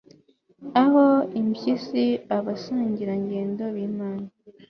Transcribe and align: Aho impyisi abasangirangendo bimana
Aho 0.83 1.05
impyisi 1.39 2.03
abasangirangendo 2.37 3.63
bimana 3.77 4.25